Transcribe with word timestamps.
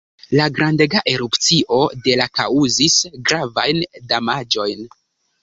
La 0.37 0.45
grandega 0.53 1.03
erupcio 1.11 1.79
de 2.07 2.15
la 2.23 2.27
kaŭzis 2.39 2.97
gravajn 3.29 3.85
damaĝojn. 4.15 4.85